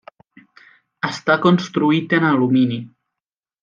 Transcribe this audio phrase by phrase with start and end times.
[1.09, 2.85] Està construït en alumini.